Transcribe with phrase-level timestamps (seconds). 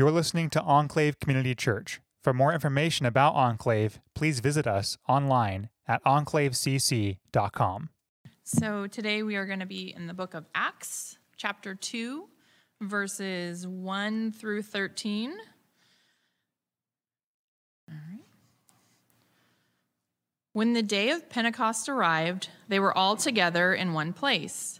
[0.00, 2.00] You're listening to Enclave Community Church.
[2.24, 7.90] For more information about Enclave, please visit us online at enclavecc.com.
[8.42, 12.26] So today we are going to be in the book of Acts, chapter 2,
[12.80, 15.32] verses 1 through 13.
[17.90, 18.20] All right.
[20.54, 24.79] When the day of Pentecost arrived, they were all together in one place.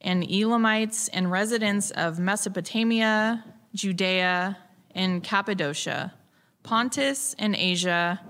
[0.00, 3.44] and Elamites and residents of Mesopotamia,
[3.74, 4.58] Judea,
[4.94, 6.14] and Cappadocia,
[6.62, 8.20] Pontus and Asia,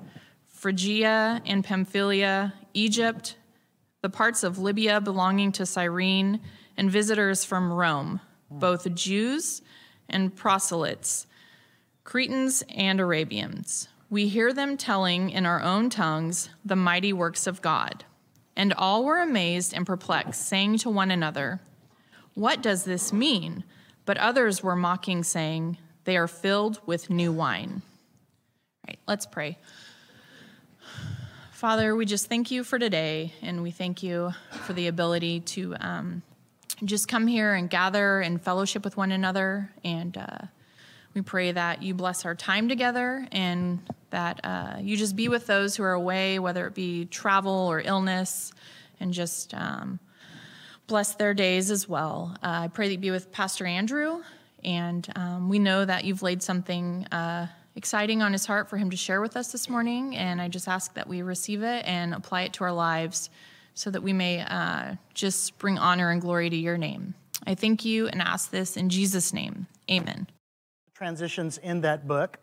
[0.46, 3.36] Phrygia and Pamphylia, Egypt,
[4.02, 6.40] the parts of Libya belonging to Cyrene,
[6.76, 8.20] and visitors from Rome,
[8.50, 9.62] both Jews
[10.08, 11.26] and proselytes,
[12.04, 13.88] Cretans and Arabians.
[14.08, 18.04] We hear them telling in our own tongues the mighty works of God.
[18.56, 21.60] And all were amazed and perplexed, saying to one another,
[22.34, 23.64] What does this mean?
[24.06, 27.82] But others were mocking, saying, They are filled with new wine.
[27.82, 29.58] All right, let's pray.
[31.52, 34.32] Father, we just thank you for today, and we thank you
[34.64, 36.22] for the ability to um,
[36.84, 39.70] just come here and gather and fellowship with one another.
[39.82, 40.38] And uh,
[41.16, 45.46] we pray that you bless our time together and that uh, you just be with
[45.46, 48.52] those who are away, whether it be travel or illness,
[49.00, 49.98] and just um,
[50.86, 52.36] bless their days as well.
[52.42, 54.22] Uh, I pray that you be with Pastor Andrew,
[54.62, 57.46] and um, we know that you've laid something uh,
[57.76, 60.68] exciting on his heart for him to share with us this morning, and I just
[60.68, 63.30] ask that we receive it and apply it to our lives
[63.72, 67.14] so that we may uh, just bring honor and glory to your name.
[67.46, 69.66] I thank you and ask this in Jesus' name.
[69.90, 70.26] Amen.
[70.96, 72.38] Transitions in that book.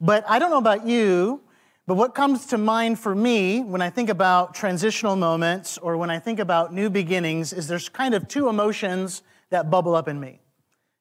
[0.00, 1.42] But I don't know about you,
[1.86, 6.08] but what comes to mind for me when I think about transitional moments or when
[6.08, 9.20] I think about new beginnings is there's kind of two emotions
[9.50, 10.40] that bubble up in me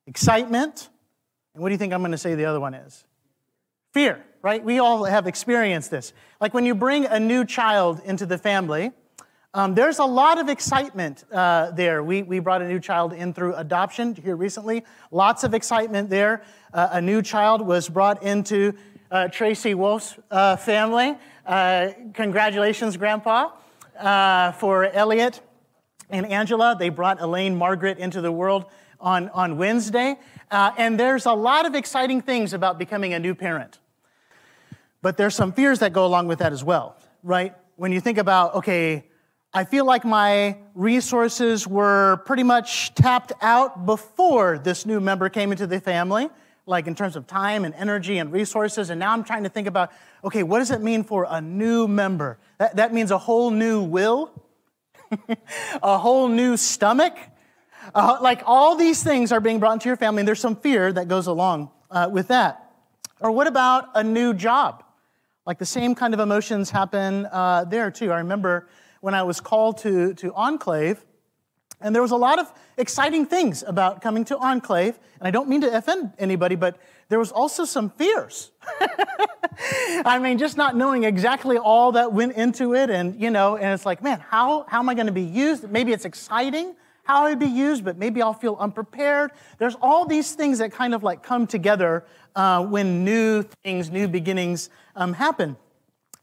[0.05, 0.89] excitement,
[1.53, 3.05] and what do you think I'm going to say the other one is?
[3.93, 4.61] Fear, right?
[4.61, 6.11] We all have experienced this.
[6.41, 8.91] Like when you bring a new child into the family,
[9.53, 12.01] um, there's a lot of excitement uh, there.
[12.03, 14.85] We, we brought a new child in through adoption here recently.
[15.11, 16.43] Lots of excitement there.
[16.73, 18.73] Uh, a new child was brought into
[19.11, 21.17] uh, Tracy Wolf's uh, family.
[21.45, 23.51] Uh, congratulations, Grandpa,
[23.99, 25.41] uh, for Elliot
[26.09, 26.77] and Angela.
[26.79, 28.67] They brought Elaine Margaret into the world
[29.01, 30.17] on, on Wednesday.
[30.49, 33.79] and there's a lot of exciting things about becoming a new parent.
[35.01, 37.53] But there's some fears that go along with that as well, right?
[37.75, 39.10] When you think about, okay,
[39.53, 45.51] I feel like my resources were pretty much tapped out before this new member came
[45.51, 46.29] into the family,
[46.65, 48.89] like in terms of time and energy and resources.
[48.89, 49.91] And now I'm trying to think about
[50.23, 52.39] okay, what does it mean for a new member?
[52.59, 54.31] That, that means a whole new will,
[55.83, 57.17] a whole new stomach.
[57.93, 60.93] Uh, like all these things are being brought into your family, and there's some fear
[60.93, 62.71] that goes along uh, with that.
[63.19, 64.85] Or what about a new job?
[65.45, 68.13] Like the same kind of emotions happen uh, there too.
[68.13, 68.69] I remember
[69.01, 71.03] when I was called to, to Enclave.
[71.81, 74.97] And there was a lot of exciting things about coming to Enclave.
[75.19, 76.77] And I don't mean to offend anybody, but
[77.09, 78.51] there was also some fears.
[80.05, 82.89] I mean, just not knowing exactly all that went into it.
[82.89, 85.69] And, you know, and it's like, man, how, how am I going to be used?
[85.69, 89.31] Maybe it's exciting how I'd be used, but maybe I'll feel unprepared.
[89.57, 92.05] There's all these things that kind of like come together
[92.35, 95.57] uh, when new things, new beginnings um, happen.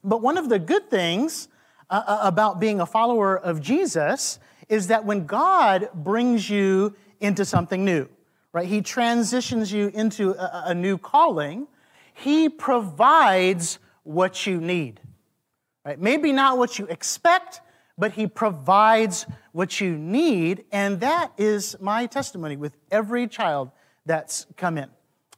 [0.03, 1.49] But one of the good things
[1.89, 7.43] uh, uh, about being a follower of Jesus is that when God brings you into
[7.43, 8.07] something new,
[8.53, 11.67] right, He transitions you into a, a new calling,
[12.13, 14.99] He provides what you need.
[15.83, 15.99] Right?
[15.99, 17.61] Maybe not what you expect,
[17.97, 20.65] but He provides what you need.
[20.71, 23.71] And that is my testimony with every child
[24.05, 24.89] that's come in.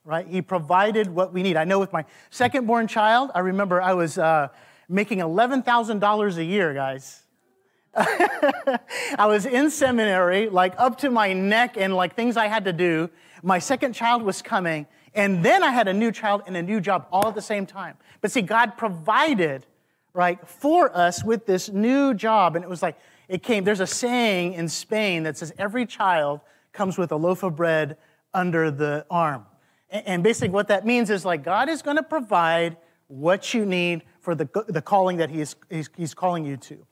[0.04, 0.28] right?
[0.28, 1.58] He provided what we need.
[1.58, 4.50] I know with my second born child, I remember I was uh,
[4.92, 7.24] making $11,000 a year, guys.
[7.96, 12.74] I was in seminary, like up to my neck and like things I had to
[12.74, 13.10] do.
[13.44, 16.80] My second child was coming, and then I had a new child and a new
[16.80, 17.98] job all at the same time.
[18.22, 19.66] But see, God provided,
[20.14, 22.56] right, for us with this new job.
[22.56, 22.98] And it was like,
[23.28, 26.42] it came, there's a saying in Spain that says every child
[26.72, 27.98] comes with a loaf of bread
[28.34, 29.46] under the arm.
[29.90, 32.78] And basically, what that means is like God is going to provide
[33.08, 36.86] what you need for the, the calling that he is, he's, he's calling you to.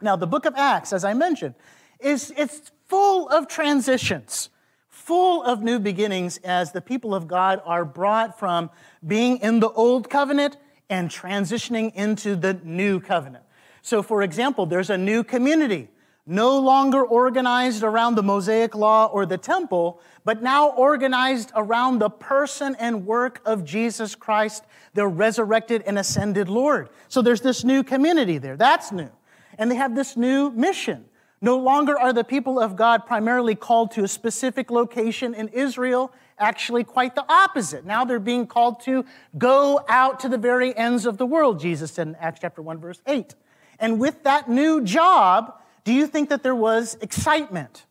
[0.00, 1.54] Now, the book of Acts, as I mentioned,
[1.98, 4.50] is it's full of transitions,
[4.88, 8.70] full of new beginnings as the people of God are brought from
[9.04, 10.56] being in the old covenant
[10.88, 13.44] and transitioning into the new covenant.
[13.82, 15.88] So, for example, there's a new community,
[16.28, 22.10] no longer organized around the Mosaic law or the temple, but now organized around the
[22.10, 26.90] person and work of Jesus Christ, the resurrected and ascended Lord.
[27.08, 28.56] So there's this new community there.
[28.56, 29.10] That's new.
[29.56, 31.06] And they have this new mission.
[31.40, 36.12] No longer are the people of God primarily called to a specific location in Israel,
[36.38, 37.86] actually, quite the opposite.
[37.86, 39.04] Now they're being called to
[39.38, 42.78] go out to the very ends of the world, Jesus said in Acts chapter 1,
[42.78, 43.34] verse 8.
[43.78, 45.54] And with that new job,
[45.88, 47.86] do you think that there was excitement?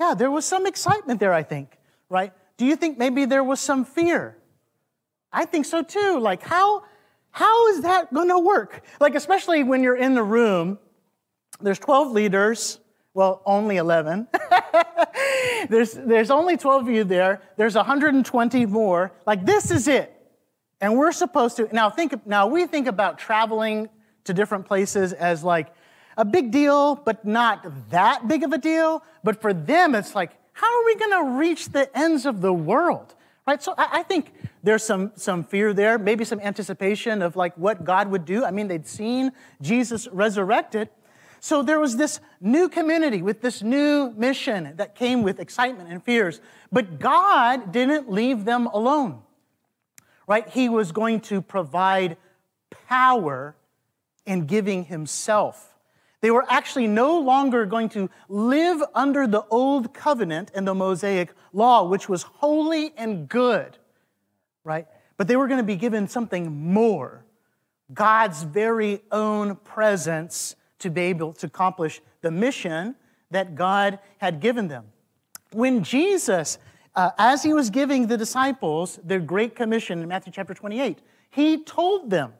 [0.00, 1.76] Yeah, there was some excitement there, I think,
[2.08, 2.32] right?
[2.56, 4.38] Do you think maybe there was some fear?
[5.30, 6.18] I think so too.
[6.18, 6.84] Like, how,
[7.30, 8.80] how is that going to work?
[9.00, 10.78] Like, especially when you're in the room,
[11.60, 12.80] there's 12 leaders,
[13.12, 14.28] well, only 11.
[15.68, 17.42] there's, there's only 12 of you there.
[17.58, 19.12] There's 120 more.
[19.26, 20.10] Like, this is it.
[20.80, 23.90] And we're supposed to, now think, now we think about traveling
[24.24, 25.68] to different places as like,
[26.16, 29.02] a big deal, but not that big of a deal.
[29.24, 32.52] But for them, it's like, how are we going to reach the ends of the
[32.52, 33.14] world?
[33.46, 33.62] Right?
[33.62, 34.32] So I, I think
[34.62, 38.44] there's some, some fear there, maybe some anticipation of like what God would do.
[38.44, 40.88] I mean, they'd seen Jesus resurrected.
[41.40, 46.02] So there was this new community with this new mission that came with excitement and
[46.04, 46.40] fears.
[46.70, 49.22] But God didn't leave them alone,
[50.28, 50.48] right?
[50.48, 52.16] He was going to provide
[52.86, 53.56] power
[54.24, 55.71] in giving Himself
[56.22, 61.34] they were actually no longer going to live under the old covenant and the Mosaic
[61.52, 63.76] law, which was holy and good,
[64.64, 64.86] right?
[65.16, 67.24] But they were going to be given something more
[67.92, 72.94] God's very own presence to be able to accomplish the mission
[73.30, 74.86] that God had given them.
[75.50, 76.58] When Jesus,
[76.94, 81.62] uh, as he was giving the disciples their Great Commission in Matthew chapter 28, he
[81.64, 82.32] told them,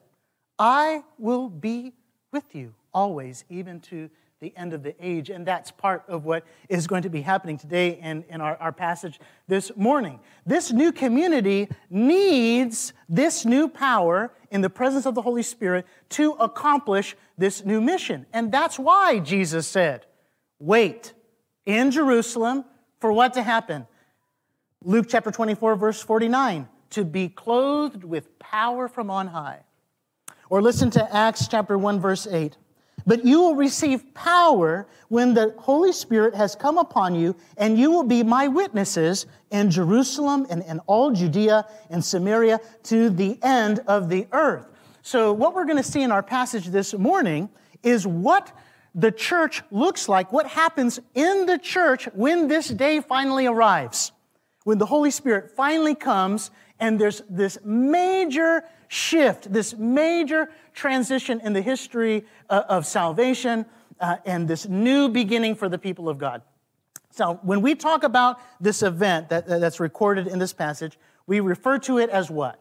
[0.58, 1.93] I will be
[2.31, 4.11] with you always, even to
[4.41, 5.31] the end of the age.
[5.31, 8.73] And that's part of what is going to be happening today in, in our, our
[8.73, 10.19] passage this morning.
[10.44, 16.33] This new community needs this new power in the presence of the Holy Spirit to
[16.33, 18.27] accomplish this new mission.
[18.33, 20.06] And that's why Jesus said,
[20.59, 21.12] Wait
[21.65, 22.65] in Jerusalem
[23.00, 23.87] for what to happen?
[24.85, 29.61] Luke chapter 24, verse 49 to be clothed with power from on high.
[30.50, 32.56] Or listen to Acts chapter 1, verse 8.
[33.06, 37.90] But you will receive power when the Holy Spirit has come upon you, and you
[37.90, 43.81] will be my witnesses in Jerusalem and in all Judea and Samaria to the end
[43.87, 44.66] of the earth.
[45.02, 47.49] So, what we're going to see in our passage this morning
[47.82, 48.52] is what
[48.94, 54.12] the church looks like, what happens in the church when this day finally arrives,
[54.64, 56.50] when the Holy Spirit finally comes,
[56.83, 63.65] and there's this major shift, this major transition in the history uh, of salvation
[64.01, 66.43] uh, and this new beginning for the people of God.
[67.11, 70.99] So, when we talk about this event that, that's recorded in this passage,
[71.29, 72.59] we refer to it as what?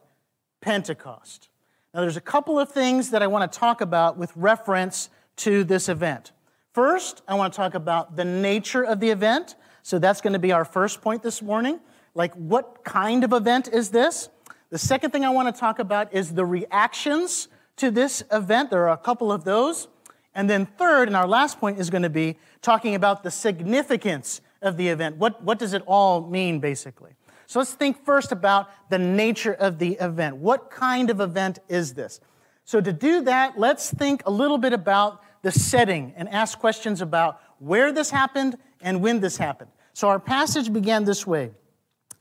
[0.60, 1.48] Pentecost.
[1.92, 5.64] Now, there's a couple of things that I want to talk about with reference to
[5.64, 6.30] this event.
[6.72, 9.56] First, I want to talk about the nature of the event.
[9.82, 11.80] So, that's going to be our first point this morning.
[12.14, 14.28] Like, what kind of event is this?
[14.70, 18.70] The second thing I want to talk about is the reactions to this event.
[18.70, 19.88] There are a couple of those.
[20.34, 24.40] And then, third, and our last point is going to be talking about the significance
[24.62, 25.16] of the event.
[25.16, 27.12] What, what does it all mean, basically?
[27.46, 30.36] So let's think first about the nature of the event.
[30.36, 32.20] What kind of event is this?
[32.64, 37.00] So, to do that, let's think a little bit about the setting and ask questions
[37.02, 39.70] about where this happened and when this happened.
[39.92, 41.50] So, our passage began this way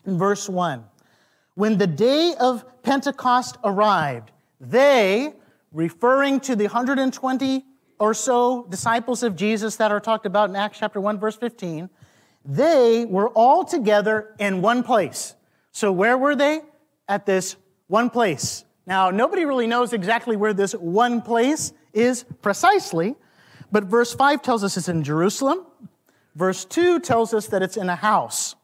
[0.05, 0.83] in verse 1.
[1.55, 5.33] When the day of Pentecost arrived, they,
[5.71, 7.65] referring to the 120
[7.99, 11.89] or so disciples of Jesus that are talked about in Acts chapter 1, verse 15,
[12.43, 15.35] they were all together in one place.
[15.71, 16.61] So, where were they?
[17.07, 17.55] At this
[17.87, 18.65] one place.
[18.85, 23.15] Now, nobody really knows exactly where this one place is precisely,
[23.71, 25.65] but verse 5 tells us it's in Jerusalem.
[26.35, 28.55] Verse 2 tells us that it's in a house.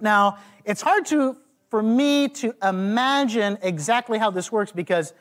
[0.00, 1.34] Now, it's hard to,
[1.70, 5.14] for me to imagine exactly how this works because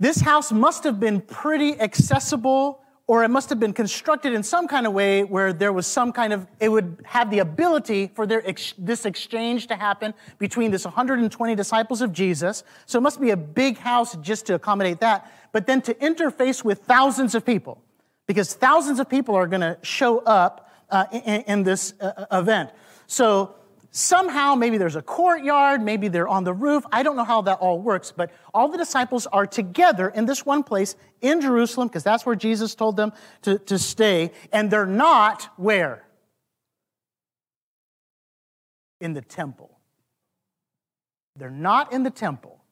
[0.00, 4.66] this house must have been pretty accessible or it must have been constructed in some
[4.66, 8.26] kind of way where there was some kind of, it would have the ability for
[8.26, 8.42] their,
[8.78, 12.64] this exchange to happen between this 120 disciples of Jesus.
[12.86, 16.64] So it must be a big house just to accommodate that, but then to interface
[16.64, 17.80] with thousands of people,
[18.26, 22.70] because thousands of people are going to show up uh, in, in, this uh, event.
[23.06, 23.54] So
[23.96, 26.84] Somehow, maybe there's a courtyard, maybe they're on the roof.
[26.92, 30.44] I don't know how that all works, but all the disciples are together in this
[30.44, 34.84] one place in Jerusalem, because that's where Jesus told them to, to stay, and they're
[34.84, 36.04] not where?
[39.00, 39.78] In the temple.
[41.34, 42.62] They're not in the temple.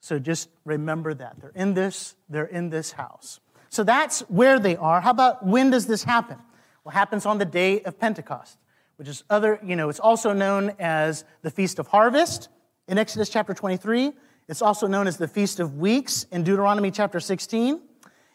[0.00, 1.40] So just remember that.
[1.40, 3.40] They're in this, they're in this house.
[3.70, 5.00] So that's where they are.
[5.00, 6.36] How about when does this happen?
[6.84, 8.58] Well, happens on the day of Pentecost
[8.96, 12.48] which is other, you know, it's also known as the Feast of Harvest
[12.88, 14.12] in Exodus chapter 23.
[14.48, 17.80] It's also known as the Feast of Weeks in Deuteronomy chapter 16.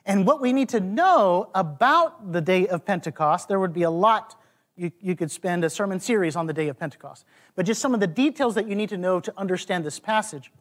[0.05, 3.89] And what we need to know about the day of Pentecost, there would be a
[3.89, 4.39] lot,
[4.75, 7.25] you, you could spend a sermon series on the day of Pentecost.
[7.55, 10.51] But just some of the details that you need to know to understand this passage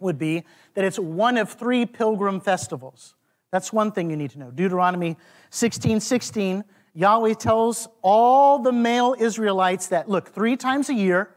[0.00, 0.44] would be
[0.74, 3.14] that it's one of three pilgrim festivals.
[3.50, 4.50] That's one thing you need to know.
[4.50, 5.16] Deuteronomy
[5.50, 11.34] 16 16 Yahweh tells all the male Israelites that, look, three times a year,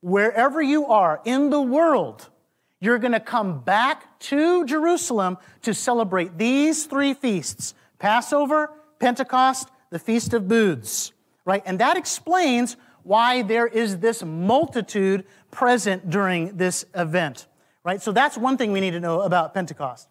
[0.00, 2.28] wherever you are in the world,
[2.80, 9.98] you're going to come back to Jerusalem to celebrate these three feasts Passover, Pentecost, the
[9.98, 11.12] Feast of Booths,
[11.44, 11.62] right?
[11.66, 17.46] And that explains why there is this multitude present during this event,
[17.82, 18.00] right?
[18.00, 20.08] So that's one thing we need to know about Pentecost.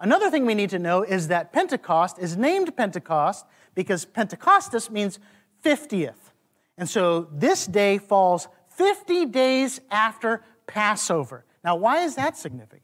[0.00, 3.46] Another thing we need to know is that Pentecost is named Pentecost
[3.80, 5.18] because Pentecostus means
[5.64, 6.32] 50th.
[6.76, 11.44] And so this day falls 50 days after Passover.
[11.64, 12.82] Now, why is that significant?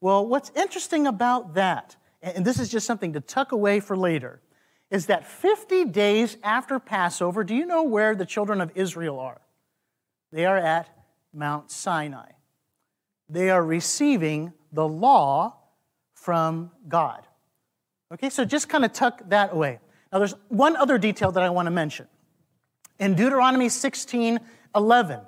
[0.00, 4.40] Well, what's interesting about that, and this is just something to tuck away for later,
[4.90, 9.40] is that 50 days after Passover, do you know where the children of Israel are?
[10.30, 10.88] They are at
[11.32, 12.30] Mount Sinai.
[13.28, 15.56] They are receiving the law
[16.12, 17.26] from God.
[18.12, 19.80] Okay, so just kind of tuck that away.
[20.14, 22.06] Now, there's one other detail that I want to mention.
[23.00, 24.38] In Deuteronomy 16
[24.76, 25.20] 11,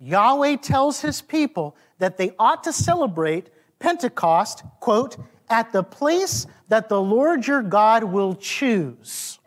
[0.00, 5.18] Yahweh tells his people that they ought to celebrate Pentecost, quote,
[5.50, 9.38] at the place that the Lord your God will choose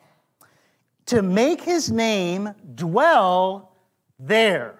[1.06, 3.72] to make his name dwell
[4.20, 4.76] there.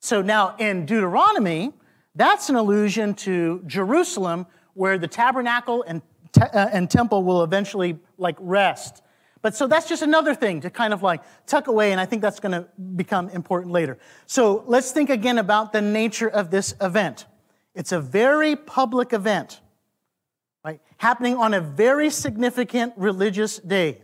[0.00, 1.72] So now in Deuteronomy,
[2.14, 6.00] that's an allusion to Jerusalem where the tabernacle and,
[6.32, 9.02] te- uh, and temple will eventually like rest.
[9.44, 12.22] But so that's just another thing to kind of like tuck away, and I think
[12.22, 13.98] that's going to become important later.
[14.24, 17.26] So let's think again about the nature of this event.
[17.74, 19.60] It's a very public event,
[20.64, 20.80] right?
[20.96, 24.00] Happening on a very significant religious day,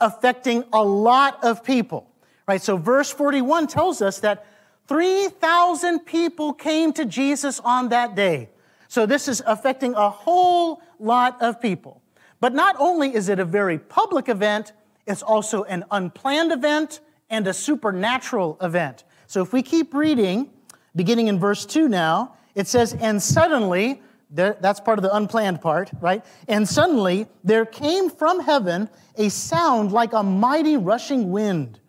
[0.00, 2.06] affecting a lot of people,
[2.46, 2.60] right?
[2.60, 4.44] So verse 41 tells us that
[4.86, 8.50] 3,000 people came to Jesus on that day.
[8.88, 12.02] So this is affecting a whole lot of people.
[12.40, 14.72] But not only is it a very public event,
[15.06, 17.00] it's also an unplanned event
[17.30, 19.04] and a supernatural event.
[19.26, 20.50] So if we keep reading,
[20.94, 25.90] beginning in verse 2 now, it says, And suddenly, that's part of the unplanned part,
[26.00, 26.24] right?
[26.48, 31.80] And suddenly there came from heaven a sound like a mighty rushing wind,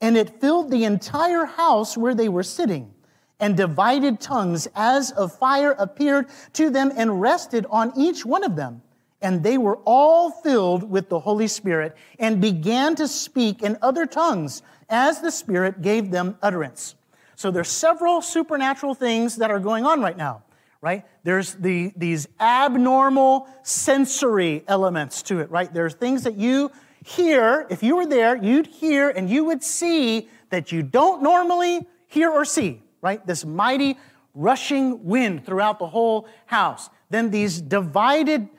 [0.00, 2.90] and it filled the entire house where they were sitting.
[3.40, 8.54] And divided tongues as of fire appeared to them and rested on each one of
[8.54, 8.80] them
[9.24, 14.04] and they were all filled with the Holy Spirit and began to speak in other
[14.04, 16.94] tongues as the Spirit gave them utterance.
[17.34, 20.42] So there's several supernatural things that are going on right now,
[20.82, 21.06] right?
[21.22, 25.72] There's the, these abnormal sensory elements to it, right?
[25.72, 26.70] There's things that you
[27.02, 31.86] hear, if you were there, you'd hear and you would see that you don't normally
[32.08, 33.26] hear or see, right?
[33.26, 33.96] This mighty
[34.34, 36.90] rushing wind throughout the whole house.
[37.08, 38.50] Then these divided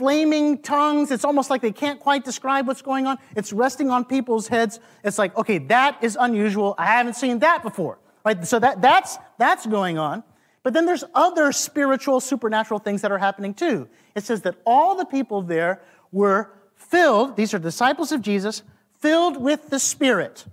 [0.00, 1.10] flaming tongues.
[1.10, 3.18] It's almost like they can't quite describe what's going on.
[3.36, 4.80] It's resting on people's heads.
[5.04, 6.74] It's like, okay, that is unusual.
[6.78, 7.98] I haven't seen that before.
[8.24, 8.46] Right?
[8.46, 10.24] So that, that's, that's going on.
[10.62, 13.88] But then there's other spiritual, supernatural things that are happening too.
[14.14, 18.62] It says that all the people there were filled, these are disciples of Jesus,
[19.00, 20.46] filled with the Spirit.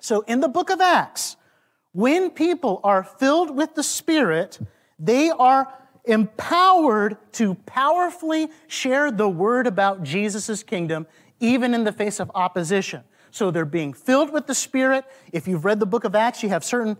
[0.00, 1.36] So in the book of Acts,
[1.92, 4.60] When people are filled with the Spirit,
[4.98, 5.72] they are
[6.04, 11.06] empowered to powerfully share the word about Jesus' kingdom,
[11.40, 13.02] even in the face of opposition.
[13.30, 15.04] So they're being filled with the Spirit.
[15.32, 16.96] If you've read the book of Acts, you have certain,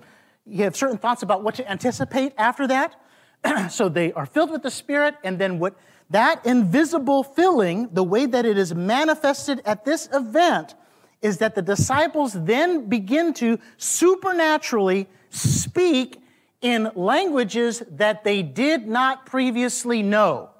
[0.46, 2.96] you have certain thoughts about what to anticipate after that.
[3.70, 5.76] so they are filled with the Spirit, and then what
[6.10, 10.74] that invisible filling, the way that it is manifested at this event,
[11.22, 16.20] is that the disciples then begin to supernaturally speak
[16.60, 20.50] in languages that they did not previously know.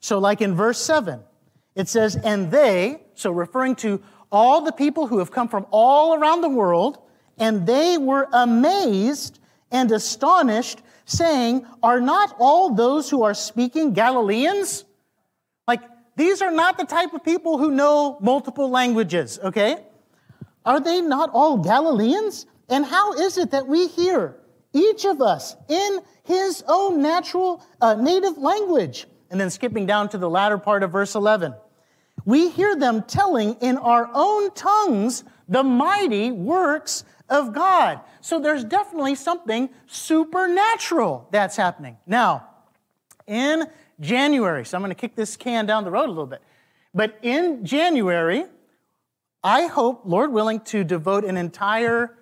[0.00, 1.20] So, like in verse 7,
[1.74, 4.02] it says, And they, so referring to
[4.32, 6.98] all the people who have come from all around the world,
[7.38, 9.38] and they were amazed
[9.70, 14.84] and astonished, saying, Are not all those who are speaking Galileans?
[15.66, 15.82] Like,
[16.16, 19.76] these are not the type of people who know multiple languages, okay?
[20.64, 22.46] Are they not all Galileans?
[22.68, 24.36] And how is it that we hear,
[24.72, 29.06] each of us, in his own natural uh, native language?
[29.30, 31.54] And then skipping down to the latter part of verse 11.
[32.24, 38.00] We hear them telling in our own tongues the mighty works of God.
[38.20, 41.96] So there's definitely something supernatural that's happening.
[42.06, 42.46] Now,
[43.26, 43.66] in
[44.00, 46.42] January, so I'm going to kick this can down the road a little bit.
[46.92, 48.44] But in January,
[49.42, 52.18] I hope, Lord willing, to devote an entire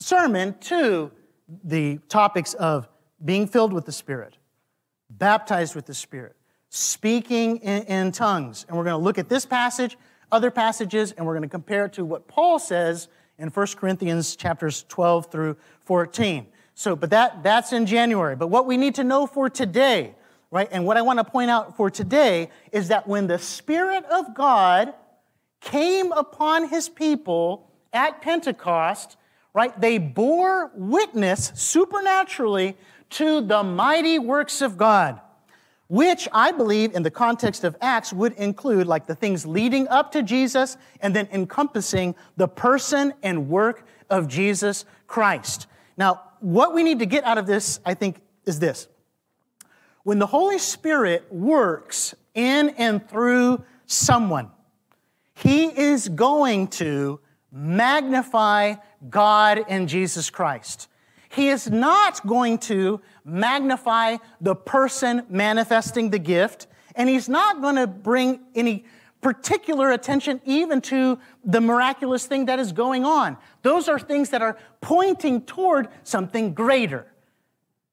[0.00, 1.12] sermon to
[1.64, 2.88] the topics of
[3.24, 4.36] being filled with the Spirit,
[5.10, 6.36] baptized with the Spirit,
[6.68, 8.64] speaking in, in tongues.
[8.68, 9.96] And we're going to look at this passage,
[10.30, 14.36] other passages, and we're going to compare it to what Paul says in 1 Corinthians
[14.36, 16.46] chapters 12 through 14.
[16.74, 18.36] So, but that, that's in January.
[18.36, 20.14] But what we need to know for today,
[20.50, 24.04] right, and what I want to point out for today is that when the Spirit
[24.06, 24.94] of God
[25.60, 29.16] came upon his people at Pentecost,
[29.54, 32.76] right, they bore witness supernaturally
[33.10, 35.20] to the mighty works of God
[35.92, 40.12] which I believe in the context of Acts would include like the things leading up
[40.12, 45.66] to Jesus and then encompassing the person and work of Jesus Christ.
[45.98, 48.88] Now, what we need to get out of this, I think, is this.
[50.02, 54.50] When the Holy Spirit works in and through someone,
[55.34, 57.20] he is going to
[57.52, 58.74] magnify
[59.08, 60.88] God and Jesus Christ.
[61.28, 67.76] He is not going to magnify the person manifesting the gift, and he's not going
[67.76, 68.84] to bring any
[69.20, 73.36] particular attention even to the miraculous thing that is going on.
[73.62, 77.06] Those are things that are pointing toward something greater.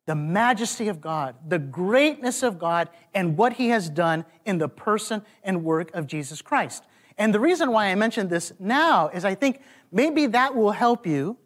[0.05, 4.67] The majesty of God, the greatness of God, and what he has done in the
[4.67, 6.83] person and work of Jesus Christ.
[7.19, 11.05] And the reason why I mention this now is I think maybe that will help
[11.05, 11.37] you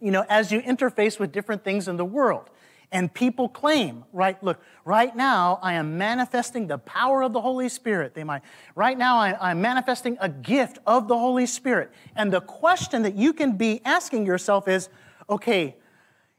[0.00, 2.50] you know, as you interface with different things in the world.
[2.92, 7.68] And people claim, right, look, right now I am manifesting the power of the Holy
[7.68, 8.14] Spirit.
[8.14, 8.42] They might,
[8.76, 11.90] right now I, am manifesting a gift of the Holy Spirit.
[12.14, 14.88] And the question that you can be asking yourself is,
[15.28, 15.76] okay,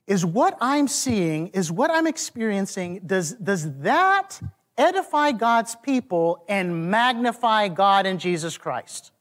[0.05, 4.39] is what I'm seeing, is what I'm experiencing, does, does that
[4.77, 9.11] edify God's people and magnify God and Jesus Christ?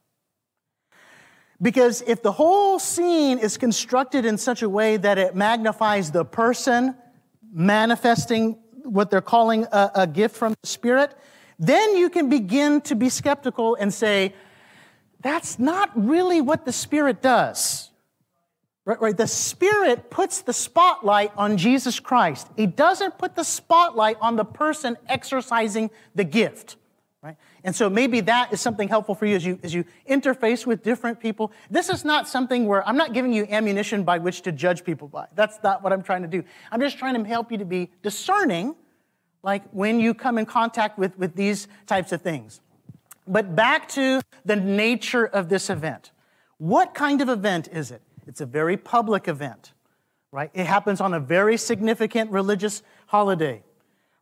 [1.61, 6.25] Because if the whole scene is constructed in such a way that it magnifies the
[6.25, 6.95] person
[7.53, 11.17] manifesting what they're calling a, a, gift from the Spirit,
[11.59, 14.35] then you can begin to be skeptical and say,
[15.21, 17.91] that's not really what the Spirit does.
[18.87, 19.17] Right, right?
[19.17, 22.49] The Spirit puts the spotlight on Jesus Christ.
[22.57, 26.77] He doesn't put the spotlight on the person exercising the gift.
[27.21, 27.37] Right?
[27.65, 30.85] And so maybe that is something helpful for you as you as you interface with
[30.85, 31.51] different people.
[31.69, 35.09] This is not something where I'm not giving you ammunition by which to judge people
[35.09, 35.27] by.
[35.35, 36.45] That's not what I'm trying to do.
[36.71, 38.77] I'm just trying to help you to be discerning,
[39.43, 42.61] like when you come in contact with, with these types of things.
[43.27, 46.13] But back to the nature of this event.
[46.59, 48.03] What kind of event is it?
[48.27, 49.73] It's a very public event,
[50.33, 50.51] right?
[50.55, 53.63] It happens on a very significant religious holiday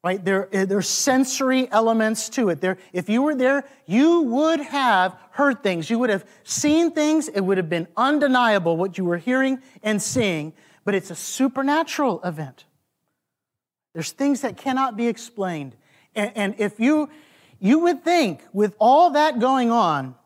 [0.04, 0.22] right?
[0.22, 2.60] There, there's sensory elements to it.
[2.60, 5.88] There, if you were there, you would have heard things.
[5.88, 7.28] You would have seen things.
[7.28, 10.52] It would have been undeniable what you were hearing and seeing,
[10.84, 12.66] but it's a supernatural event.
[13.94, 15.74] There's things that cannot be explained.
[16.14, 17.08] And, and if you,
[17.58, 20.16] you would think with all that going on,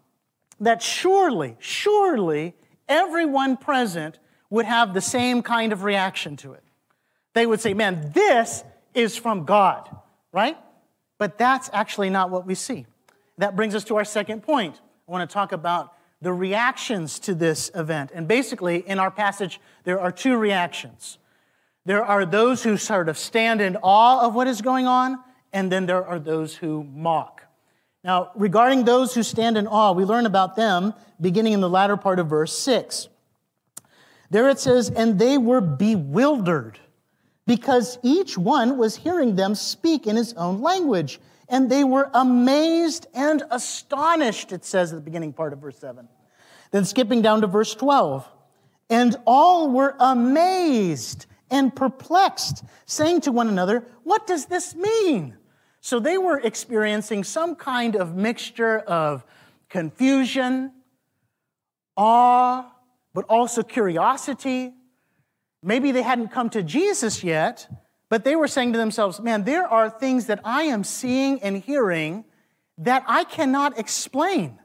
[0.58, 2.56] that surely, surely
[2.88, 4.18] everyone present
[4.50, 6.62] would have the same kind of reaction to it.
[7.34, 9.88] They would say, man, this is from God,
[10.32, 10.56] right?
[11.18, 12.86] But that's actually not what we see.
[13.38, 14.80] That brings us to our second point.
[15.08, 18.10] I want to talk about the reactions to this event.
[18.12, 21.18] And basically, in our passage, there are two reactions.
[21.84, 25.18] There are those who sort of stand in awe of what is going on,
[25.52, 27.44] and then there are those who mock.
[28.04, 31.96] Now, regarding those who stand in awe, we learn about them beginning in the latter
[31.96, 33.08] part of verse 6.
[34.30, 36.78] There it says, And they were bewildered
[37.46, 41.18] because each one was hearing them speak in his own language.
[41.48, 46.06] And they were amazed and astonished, it says at the beginning part of verse 7.
[46.70, 48.28] Then skipping down to verse 12.
[48.90, 55.36] And all were amazed and perplexed, saying to one another, What does this mean?
[55.80, 59.24] So they were experiencing some kind of mixture of
[59.68, 60.72] confusion,
[61.96, 62.66] awe,
[63.14, 64.72] but also curiosity.
[65.62, 67.68] Maybe they hadn't come to Jesus yet,
[68.08, 71.56] but they were saying to themselves, Man, there are things that I am seeing and
[71.56, 72.24] hearing
[72.78, 74.58] that I cannot explain.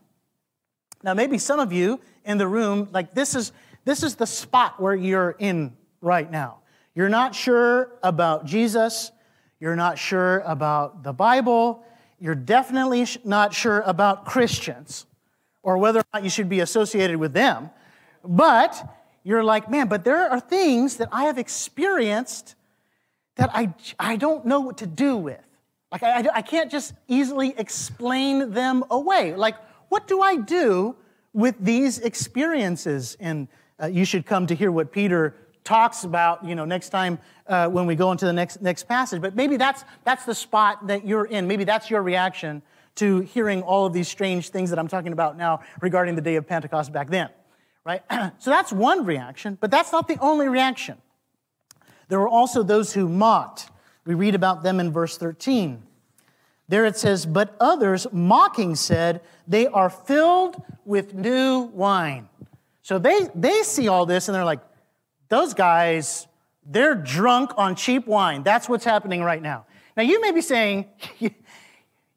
[1.03, 3.51] Now, maybe some of you in the room, like this is,
[3.85, 6.59] this is the spot where you're in right now.
[6.95, 9.11] You're not sure about Jesus.
[9.63, 11.85] You're not sure about the Bible.
[12.19, 15.05] You're definitely not sure about Christians
[15.61, 17.69] or whether or not you should be associated with them.
[18.25, 18.75] But
[19.23, 22.55] you're like, man, but there are things that I have experienced
[23.37, 25.39] that I, I don't know what to do with.
[25.93, 29.33] Like, I, I can't just easily explain them away.
[29.33, 29.55] Like,
[29.87, 30.97] what do I do
[31.31, 33.15] with these experiences?
[33.17, 33.47] And
[33.81, 37.67] uh, you should come to hear what Peter talks about, you know, next time uh,
[37.69, 39.21] when we go into the next, next passage.
[39.21, 41.47] But maybe that's, that's the spot that you're in.
[41.47, 42.61] Maybe that's your reaction
[42.95, 46.35] to hearing all of these strange things that I'm talking about now regarding the day
[46.35, 47.29] of Pentecost back then,
[47.85, 48.03] right?
[48.37, 50.97] so that's one reaction, but that's not the only reaction.
[52.09, 53.69] There were also those who mocked.
[54.05, 55.81] We read about them in verse 13.
[56.67, 62.29] There it says, But others, mocking, said, They are filled with new wine.
[62.81, 64.59] So they, they see all this and they're like,
[65.29, 66.27] Those guys,
[66.65, 68.43] they're drunk on cheap wine.
[68.43, 69.65] That's what's happening right now.
[69.95, 70.85] Now, you may be saying,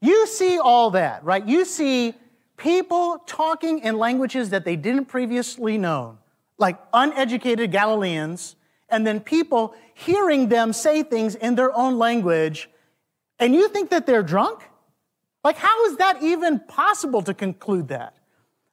[0.01, 1.47] You see all that, right?
[1.47, 2.15] You see
[2.57, 6.19] people talking in languages that they didn't previously know,
[6.59, 8.57] like uneducated Galileans,
[8.89, 12.71] and then people hearing them say things in their own language,
[13.39, 14.63] and you think that they're drunk?
[15.43, 18.17] Like, how is that even possible to conclude that?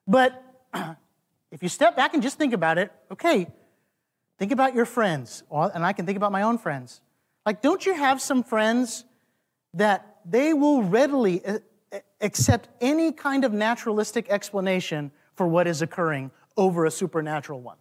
[0.08, 0.44] But
[1.52, 3.48] if you step back and just think about it, okay,
[4.40, 7.02] think about your friends, uh, and I can think about my own friends.
[7.46, 9.06] Like, don't you have some friends
[9.74, 11.60] that they will readily uh,
[11.92, 17.78] uh, accept any kind of naturalistic explanation for what is occurring over a supernatural one?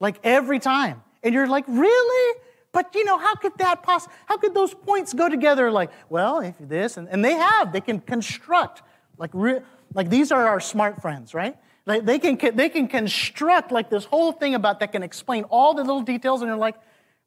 [0.00, 1.02] Like, every time.
[1.22, 2.40] And you're like, really?
[2.72, 5.70] But you know, how could that possibly, how could those points go together?
[5.70, 8.82] Like, well, if this, and, and they have, they can construct,
[9.16, 9.60] like, re,
[9.94, 11.56] like these are our smart friends, right?
[11.86, 15.74] Like they can, they can construct like this whole thing about that can explain all
[15.74, 16.76] the little details, and you're like,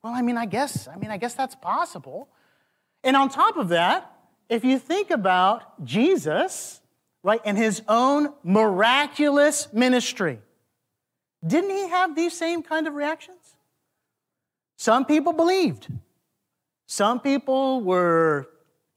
[0.04, 2.30] well, I mean, I guess, I mean, I guess that's possible.
[3.04, 4.12] And on top of that,
[4.50, 6.82] if you think about Jesus,
[7.24, 10.40] right, and his own miraculous ministry,
[11.46, 13.56] didn't he have these same kind of reactions?
[14.78, 15.88] Some people believed.
[16.88, 18.48] Some people were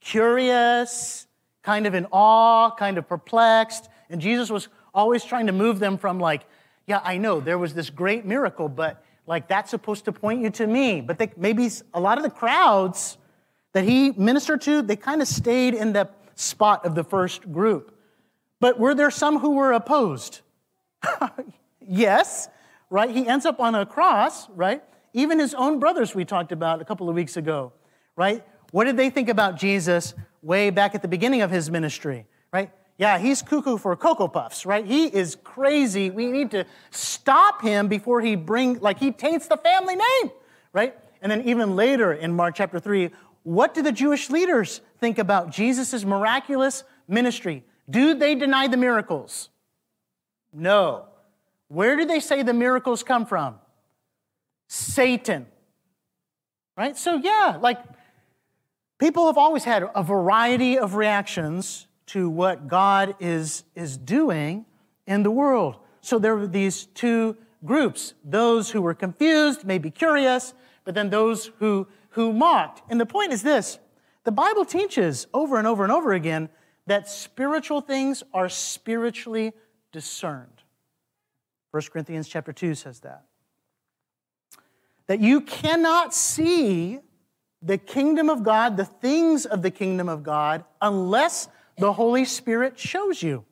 [0.00, 1.26] curious,
[1.62, 3.88] kind of in awe, kind of perplexed.
[4.08, 6.46] And Jesus was always trying to move them from, like,
[6.86, 10.50] yeah, I know there was this great miracle, but like that's supposed to point you
[10.50, 11.00] to me.
[11.00, 13.16] But they, maybe a lot of the crowds
[13.72, 17.96] that he ministered to, they kind of stayed in the spot of the first group.
[18.58, 20.40] But were there some who were opposed?
[21.80, 22.48] yes,
[22.90, 23.10] right?
[23.10, 24.82] He ends up on a cross, right?
[25.12, 27.72] Even his own brothers, we talked about a couple of weeks ago,
[28.16, 28.44] right?
[28.72, 32.72] What did they think about Jesus way back at the beginning of his ministry, right?
[33.00, 34.84] Yeah, he's cuckoo for Cocoa Puffs, right?
[34.84, 36.10] He is crazy.
[36.10, 40.30] We need to stop him before he bring, like he taints the family name,
[40.74, 40.94] right?
[41.22, 43.08] And then even later in Mark chapter 3,
[43.42, 47.64] what do the Jewish leaders think about Jesus' miraculous ministry?
[47.88, 49.48] Do they deny the miracles?
[50.52, 51.06] No.
[51.68, 53.54] Where do they say the miracles come from?
[54.68, 55.46] Satan.
[56.76, 56.98] Right?
[56.98, 57.80] So, yeah, like
[58.98, 64.66] people have always had a variety of reactions to what God is, is doing
[65.06, 65.76] in the world.
[66.00, 71.50] So, there were these two groups those who were confused, maybe curious, but then those
[71.58, 72.82] who, who mocked.
[72.90, 73.78] And the point is this
[74.24, 76.48] the Bible teaches over and over and over again
[76.86, 79.52] that spiritual things are spiritually
[79.92, 80.62] discerned.
[81.70, 83.24] 1 Corinthians chapter 2 says that
[85.06, 87.00] that you cannot see
[87.62, 91.48] the kingdom of God, the things of the kingdom of God, unless
[91.80, 93.44] the Holy Spirit shows you.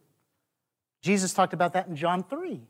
[1.03, 2.61] Jesus talked about that in John 3.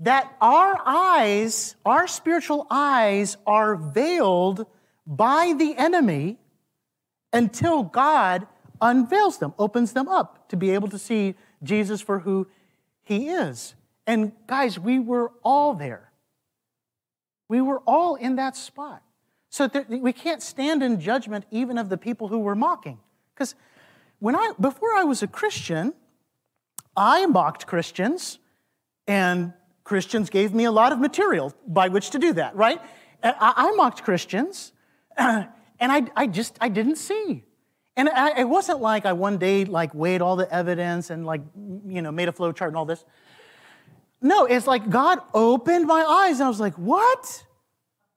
[0.00, 4.66] That our eyes, our spiritual eyes, are veiled
[5.06, 6.38] by the enemy
[7.32, 8.46] until God
[8.80, 12.46] unveils them, opens them up to be able to see Jesus for who
[13.02, 13.74] he is.
[14.06, 16.10] And guys, we were all there.
[17.48, 19.02] We were all in that spot.
[19.50, 22.98] So we can't stand in judgment even of the people who were mocking.
[23.34, 23.54] Because
[24.22, 25.94] when I before I was a Christian,
[26.96, 28.38] I mocked Christians,
[29.08, 32.80] and Christians gave me a lot of material by which to do that, right?
[33.20, 34.72] I, I mocked Christians,
[35.16, 35.48] and
[35.80, 37.42] I, I just I didn't see.
[37.96, 41.40] And I, it wasn't like I one day like weighed all the evidence and like
[41.88, 43.04] you know made a flow chart and all this.
[44.20, 47.44] No, it's like God opened my eyes and I was like, what?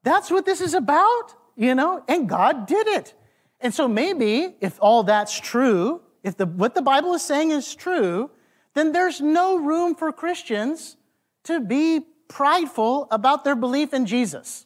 [0.03, 1.33] That's what this is about?
[1.55, 2.03] You know?
[2.07, 3.15] And God did it.
[3.59, 7.75] And so maybe if all that's true, if the, what the Bible is saying is
[7.75, 8.29] true,
[8.73, 10.97] then there's no room for Christians
[11.45, 14.65] to be prideful about their belief in Jesus.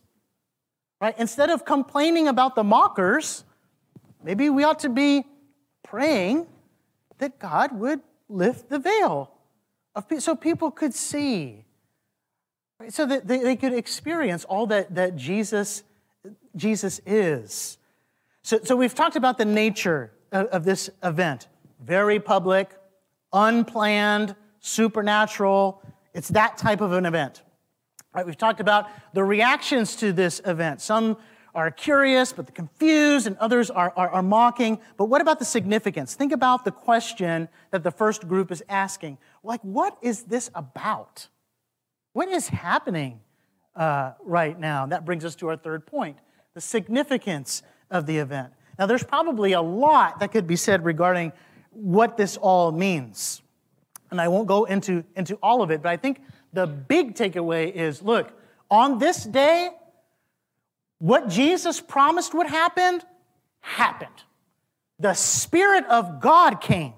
[1.02, 1.15] Right?
[1.17, 3.43] Instead of complaining about the mockers,
[4.23, 5.23] maybe we ought to be
[5.84, 6.47] praying
[7.19, 9.32] that God would lift the veil
[9.95, 11.65] of, so people could see,
[12.89, 15.84] so that they, they could experience all that, that Jesus,
[16.56, 17.79] Jesus is.
[18.41, 21.47] So, so we've talked about the nature of, of this event
[21.82, 22.75] very public,
[23.32, 25.82] unplanned, supernatural.
[26.13, 27.41] It's that type of an event.
[28.13, 30.82] Right, we've talked about the reactions to this event.
[30.82, 31.17] Some
[31.56, 34.80] are curious, but confused, and others are, are, are, mocking.
[34.97, 36.15] But what about the significance?
[36.15, 39.17] Think about the question that the first group is asking.
[39.43, 41.28] Like, what is this about?
[42.13, 43.21] What is happening
[43.75, 44.86] uh, right now?
[44.86, 46.17] That brings us to our third point
[46.56, 48.54] the significance of the event.
[48.78, 51.34] Now, there's probably a lot that could be said regarding
[51.71, 53.41] what this all means.
[54.12, 56.21] And I won't go into, into all of it, but I think
[56.54, 58.32] the big takeaway is look,
[58.71, 59.69] on this day,
[60.99, 63.02] what Jesus promised would happen
[63.62, 64.12] happened.
[64.99, 66.93] The Spirit of God came,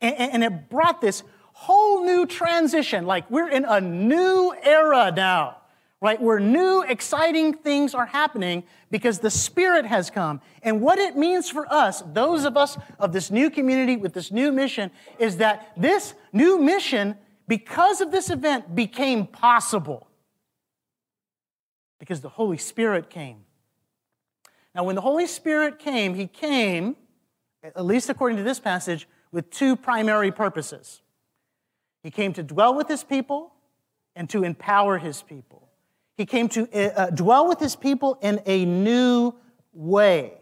[0.00, 1.22] and, it brought this
[1.52, 3.06] whole new transition.
[3.06, 5.58] Like we're in a new era now,
[6.00, 6.20] right?
[6.20, 10.40] Where new, exciting things are happening because the Spirit has come.
[10.62, 14.30] And what it means for us, those of us of this new community with this
[14.30, 17.16] new mission, is that this new mission,
[17.48, 20.08] because of this event, became possible
[21.98, 23.44] because the Holy Spirit came.
[24.74, 26.94] Now, when the Holy Spirit came, he came,
[27.62, 31.02] at least according to this passage, with two primary purposes.
[32.02, 33.52] He came to dwell with his people
[34.14, 35.57] and to empower his people.
[36.18, 39.34] He came to uh, dwell with his people in a new
[39.72, 40.32] way.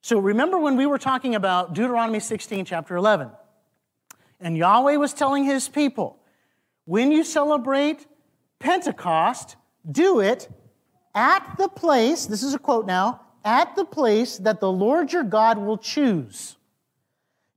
[0.00, 3.30] So remember when we were talking about Deuteronomy 16, chapter 11,
[4.40, 6.18] and Yahweh was telling his people,
[6.84, 8.08] when you celebrate
[8.58, 9.54] Pentecost,
[9.88, 10.48] do it
[11.14, 15.22] at the place, this is a quote now, at the place that the Lord your
[15.22, 16.56] God will choose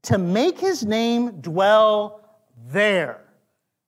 [0.04, 2.22] to make his name dwell
[2.68, 3.22] there.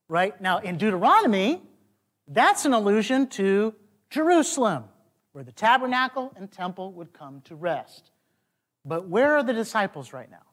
[0.07, 0.39] Right?
[0.41, 1.61] Now, in Deuteronomy,
[2.27, 3.75] that's an allusion to
[4.09, 4.85] Jerusalem,
[5.33, 8.11] where the tabernacle and temple would come to rest.
[8.85, 10.45] But where are the disciples right now?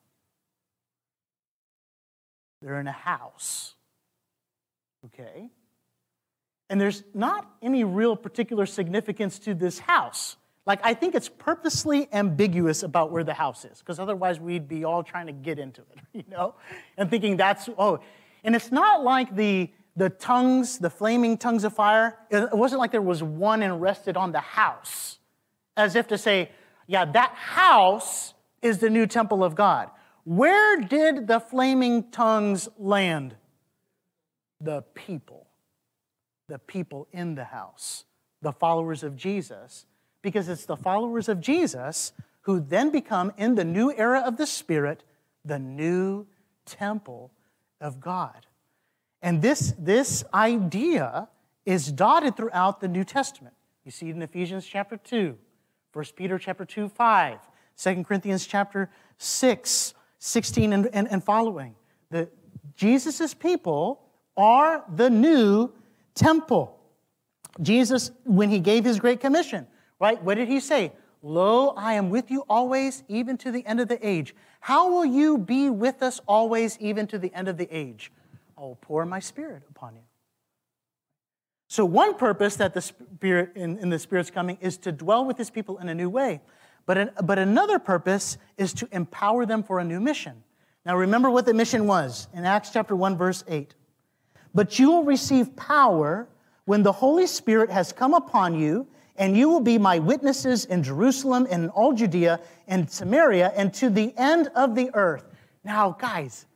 [2.63, 3.75] They're in a house.
[5.07, 5.51] Okay?
[6.69, 10.37] And there's not any real particular significance to this house.
[10.67, 14.85] Like, I think it's purposely ambiguous about where the house is, because otherwise we'd be
[14.85, 16.55] all trying to get into it, you know?
[16.97, 18.01] And thinking that's, oh,
[18.45, 19.71] and it's not like the,
[20.01, 24.17] the tongues, the flaming tongues of fire, it wasn't like there was one and rested
[24.17, 25.19] on the house,
[25.77, 26.51] as if to say,
[26.87, 28.33] yeah, that house
[28.63, 29.91] is the new temple of God.
[30.25, 33.35] Where did the flaming tongues land?
[34.59, 35.49] The people.
[36.49, 38.07] The people in the house,
[38.41, 39.85] the followers of Jesus
[40.23, 44.47] because it's the followers of Jesus who then become, in the new era of the
[44.47, 45.05] Spirit,
[45.45, 46.27] the new
[46.65, 47.33] temple
[47.83, 48.47] of God.
[49.23, 51.29] And this, this idea
[51.67, 53.55] is dotted throughout the New Testament.
[53.85, 55.37] You see it in Ephesians chapter 2,
[55.93, 57.39] 1 Peter chapter 2, 5,
[57.77, 61.75] 2 Corinthians chapter 6, 16 and, and, and following.
[62.11, 62.29] The,
[62.77, 64.03] Jesus' people
[64.37, 65.71] are the new
[66.15, 66.79] temple.
[67.61, 69.67] Jesus, when he gave his Great Commission,
[70.01, 70.21] Right?
[70.23, 70.93] What did he say?
[71.23, 74.35] Lo, I am with you always, even to the end of the age.
[74.61, 78.11] How will you be with us always, even to the end of the age?
[78.61, 80.03] I will pour my spirit upon you.
[81.69, 85.39] So, one purpose that the Spirit in, in the Spirit's coming is to dwell with
[85.39, 86.43] his people in a new way.
[86.85, 90.43] But, an, but another purpose is to empower them for a new mission.
[90.85, 93.75] Now remember what the mission was in Acts chapter 1, verse 8.
[94.53, 96.29] But you will receive power
[96.65, 100.83] when the Holy Spirit has come upon you, and you will be my witnesses in
[100.83, 105.25] Jerusalem and in all Judea and Samaria and to the end of the earth.
[105.65, 106.47] Now, guys,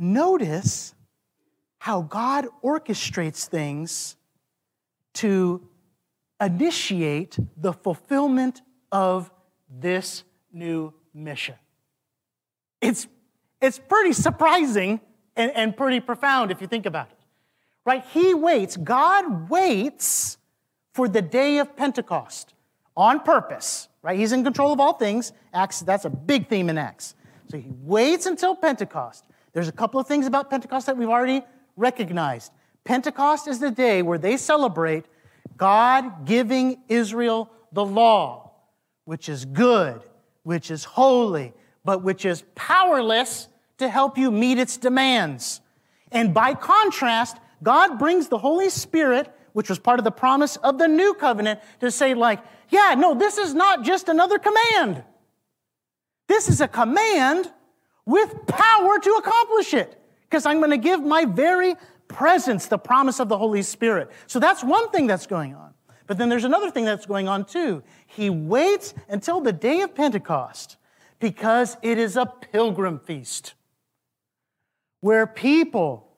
[0.00, 0.94] notice
[1.78, 4.16] how God orchestrates things
[5.14, 5.66] to
[6.40, 9.30] initiate the fulfillment of
[9.68, 11.54] this new mission.
[12.80, 13.06] It's,
[13.60, 15.00] it's pretty surprising
[15.36, 17.18] and, and pretty profound if you think about it.
[17.84, 18.04] Right?
[18.12, 20.38] He waits, God waits
[20.92, 22.54] for the day of Pentecost
[22.96, 23.88] on purpose.
[24.02, 24.18] Right?
[24.18, 25.32] He's in control of all things.
[25.52, 27.14] Acts, that's a big theme in Acts.
[27.50, 29.24] So he waits until Pentecost.
[29.52, 31.42] There's a couple of things about Pentecost that we've already
[31.76, 32.52] recognized.
[32.84, 35.06] Pentecost is the day where they celebrate
[35.56, 38.52] God giving Israel the law,
[39.04, 40.02] which is good,
[40.42, 41.52] which is holy,
[41.84, 45.60] but which is powerless to help you meet its demands.
[46.12, 50.78] And by contrast, God brings the Holy Spirit, which was part of the promise of
[50.78, 55.02] the new covenant, to say, like, yeah, no, this is not just another command.
[56.28, 57.50] This is a command
[58.10, 59.96] with power to accomplish it.
[60.28, 61.76] Because I'm going to give my very
[62.08, 64.10] presence, the promise of the Holy Spirit.
[64.26, 65.74] So that's one thing that's going on.
[66.06, 67.84] But then there's another thing that's going on too.
[68.06, 70.76] He waits until the day of Pentecost
[71.20, 73.54] because it is a pilgrim feast
[75.00, 76.08] where people,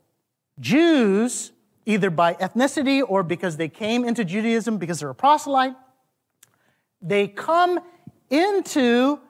[0.58, 1.52] Jews,
[1.84, 5.74] either by ethnicity or because they came into Judaism because they're a proselyte,
[7.02, 7.80] they come
[8.30, 9.20] into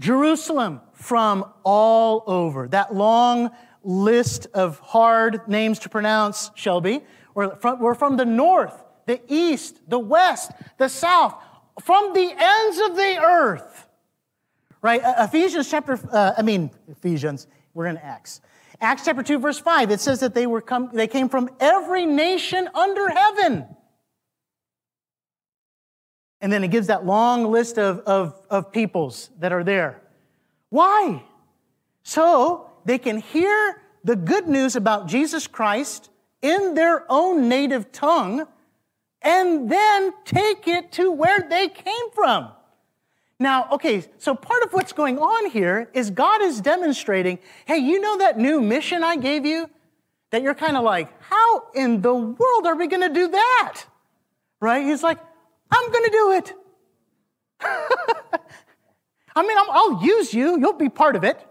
[0.00, 2.66] Jerusalem from all over.
[2.66, 3.50] That long
[3.84, 7.02] list of hard names to pronounce, Shelby.
[7.34, 11.34] We're from, we're from the north, the east, the west, the south,
[11.80, 13.88] from the ends of the earth.
[14.82, 15.02] Right?
[15.04, 18.40] Ephesians chapter, uh, I mean, Ephesians, we're in Acts.
[18.80, 22.06] Acts chapter 2, verse 5, it says that they, were come, they came from every
[22.06, 23.66] nation under heaven.
[26.40, 30.00] And then it gives that long list of, of, of peoples that are there.
[30.70, 31.22] Why?
[32.02, 38.46] So they can hear the good news about Jesus Christ in their own native tongue
[39.22, 42.50] and then take it to where they came from.
[43.38, 48.00] Now, okay, so part of what's going on here is God is demonstrating hey, you
[48.00, 49.68] know that new mission I gave you?
[50.30, 53.82] That you're kind of like, how in the world are we going to do that?
[54.60, 54.84] Right?
[54.84, 55.18] He's like,
[55.70, 56.54] I'm going to do it.
[59.36, 61.46] I mean, i will use you, you'll be part of it.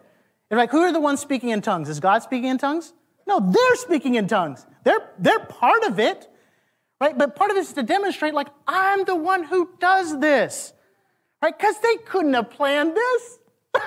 [0.50, 1.90] They're like, who are the ones speaking in tongues?
[1.90, 2.94] Is God speaking in tongues?
[3.28, 4.66] No, they're speaking in tongues.
[4.84, 6.28] They're, they're part of it,
[7.00, 7.18] right?
[7.18, 10.74] But part of it is to demonstrate, like, I'm the one who does this
[11.42, 11.58] right?
[11.58, 13.40] Because they couldn't have planned this.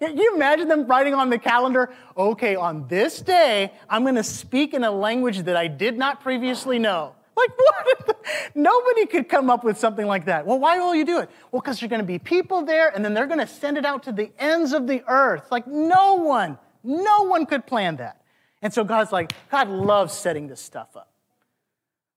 [0.00, 4.74] You imagine them writing on the calendar, okay, on this day, I'm going to speak
[4.74, 7.14] in a language that I did not previously know?
[7.36, 8.24] Like, what?
[8.54, 10.46] Nobody could come up with something like that.
[10.46, 11.30] Well, why will you do it?
[11.50, 13.84] Well, because you're going to be people there, and then they're going to send it
[13.84, 15.50] out to the ends of the earth.
[15.50, 18.20] Like, no one, no one could plan that.
[18.62, 21.12] And so God's like, God loves setting this stuff up,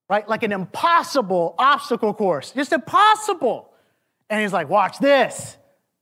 [0.09, 0.27] right?
[0.29, 3.73] Like an impossible obstacle course, just impossible.
[4.29, 5.57] And he's like, watch this.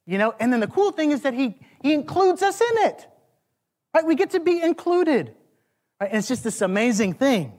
[0.06, 3.08] You know, and then the cool thing is that he, he includes us in it.
[3.96, 4.06] Right?
[4.06, 5.34] We get to be included.
[6.00, 6.12] Right?
[6.12, 7.54] And it's just this amazing thing.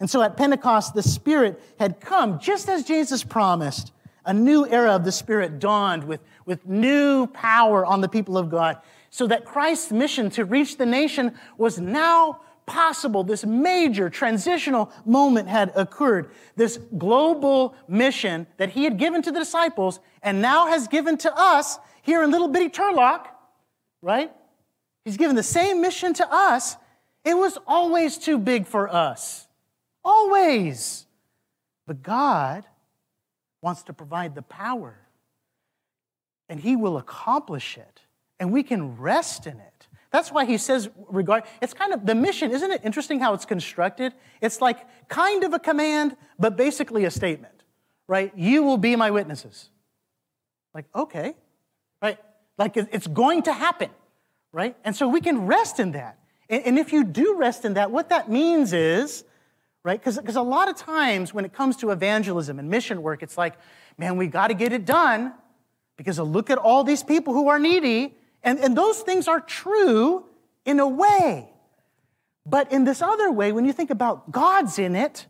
[0.00, 3.92] And so at Pentecost, the Spirit had come just as Jesus promised.
[4.24, 8.50] A new era of the Spirit dawned with, with new power on the people of
[8.50, 8.78] God,
[9.08, 15.48] so that Christ's mission to reach the nation was now possible, this major transitional moment
[15.48, 16.30] had occurred.
[16.56, 21.32] This global mission that he had given to the disciples and now has given to
[21.34, 23.28] us here in little bitty Turlock,
[24.02, 24.32] right?
[25.04, 26.76] He's given the same mission to us.
[27.24, 29.45] It was always too big for us.
[30.06, 31.04] Always.
[31.86, 32.64] But God
[33.60, 34.96] wants to provide the power,
[36.48, 38.02] and He will accomplish it,
[38.38, 39.88] and we can rest in it.
[40.12, 43.44] That's why he says, regard, it's kind of the mission, isn't it interesting how it's
[43.44, 44.14] constructed?
[44.40, 44.78] It's like
[45.08, 47.64] kind of a command, but basically a statement,
[48.06, 48.32] right?
[48.36, 49.68] You will be my witnesses.
[50.72, 51.34] Like, okay,
[52.00, 52.18] right?
[52.56, 53.90] Like it's going to happen,
[54.52, 54.76] right?
[54.84, 56.18] And so we can rest in that.
[56.48, 59.24] And if you do rest in that, what that means is,
[59.86, 60.02] right?
[60.02, 63.54] Because a lot of times when it comes to evangelism and mission work, it's like,
[63.96, 65.32] man, we got to get it done
[65.96, 70.26] because look at all these people who are needy and, and those things are true
[70.64, 71.48] in a way.
[72.44, 75.26] But in this other way, when you think about God's in it,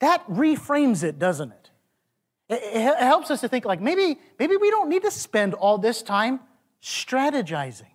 [0.00, 1.70] that reframes it, doesn't it?
[2.48, 5.78] It, it helps us to think like maybe, maybe we don't need to spend all
[5.78, 6.40] this time
[6.82, 7.94] strategizing.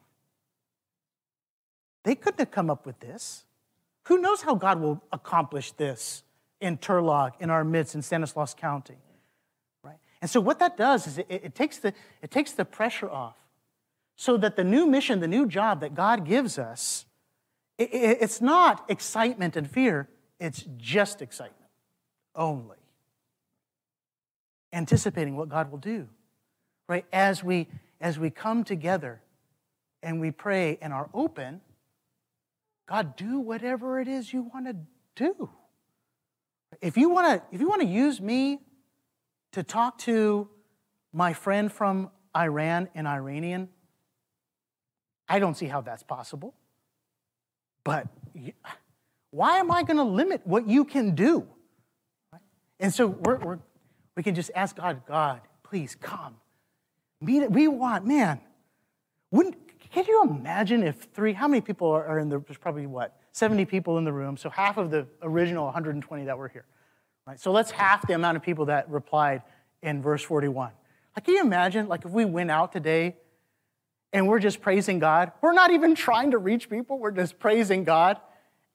[2.03, 3.43] They couldn't have come up with this.
[4.03, 6.23] Who knows how God will accomplish this
[6.59, 8.97] in Turlock, in our midst, in Stanislaus County?
[9.83, 9.97] Right?
[10.21, 13.35] And so what that does is it, it, takes the, it takes the pressure off
[14.15, 17.05] so that the new mission, the new job that God gives us,
[17.77, 20.07] it, it, it's not excitement and fear,
[20.39, 21.69] it's just excitement
[22.35, 22.77] only.
[24.73, 26.07] Anticipating what God will do,
[26.87, 27.05] right?
[27.11, 27.67] As we,
[27.99, 29.21] as we come together
[30.01, 31.61] and we pray and are open
[32.87, 34.75] God, do whatever it is you want to
[35.15, 35.49] do.
[36.81, 38.59] If you want to, if you want to use me
[39.51, 40.49] to talk to
[41.13, 43.69] my friend from Iran and Iranian,
[45.27, 46.55] I don't see how that's possible.
[47.83, 48.07] But
[49.31, 51.47] why am I going to limit what you can do?
[52.79, 53.59] And so we're, we're,
[54.15, 56.35] we can just ask God, God, please come.
[57.21, 58.41] We want, man,
[59.29, 59.55] wouldn't,
[59.91, 63.65] can you imagine if three, how many people are in the, there's probably what, 70
[63.65, 66.65] people in the room, so half of the original 120 that were here,
[67.27, 67.39] right?
[67.39, 69.41] So let's half the amount of people that replied
[69.81, 70.71] in verse 41.
[71.15, 73.17] Like, can you imagine, like, if we went out today
[74.13, 77.83] and we're just praising God, we're not even trying to reach people, we're just praising
[77.83, 78.17] God,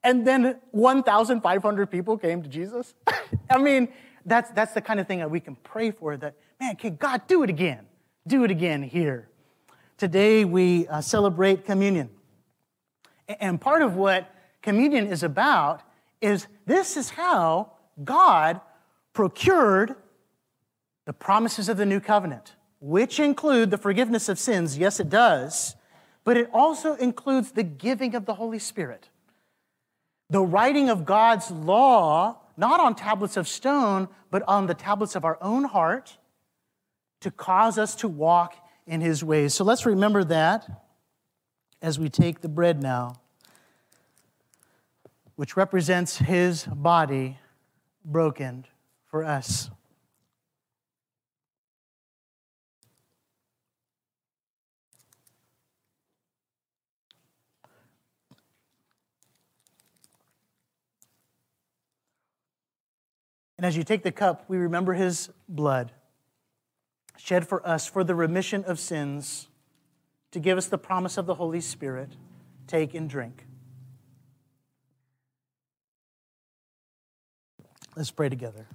[0.05, 2.95] and then 1,500 people came to Jesus?
[3.51, 3.89] I mean,
[4.27, 7.27] that's, that's the kind of thing that we can pray for that, man, can God
[7.27, 7.87] do it again?
[8.27, 9.29] Do it again here.
[9.99, 12.11] Today we uh, celebrate communion.
[13.41, 14.31] And part of what
[14.61, 15.83] communion is about
[16.21, 17.73] is this is how
[18.05, 18.61] God
[19.15, 19.95] procured
[21.07, 24.77] the promises of the new covenant, which include the forgiveness of sins.
[24.77, 25.77] Yes, it does.
[26.25, 29.09] But it also includes the giving of the Holy Spirit.
[30.29, 35.25] The writing of God's law, not on tablets of stone, but on the tablets of
[35.25, 36.19] our own heart,
[37.23, 38.57] to cause us to walk
[38.87, 39.55] in his ways.
[39.55, 40.87] So let's remember that
[41.83, 43.17] as we take the bread now,
[45.35, 47.39] which represents his body
[48.05, 48.65] broken
[49.11, 49.71] for us.
[63.59, 65.93] And as you take the cup, we remember his blood
[67.17, 69.49] shed for us for the remission of sins,
[70.33, 72.11] to give us the promise of the Holy Spirit.
[72.67, 73.47] Take and drink.
[77.97, 78.67] Let's pray together.